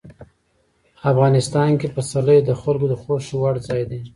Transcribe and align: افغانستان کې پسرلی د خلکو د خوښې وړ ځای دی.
افغانستان 1.11 1.69
کې 1.79 1.87
پسرلی 1.95 2.39
د 2.43 2.49
خلکو 2.61 2.85
د 2.89 2.93
خوښې 3.01 3.35
وړ 3.39 3.55
ځای 3.67 3.83
دی. 3.89 3.99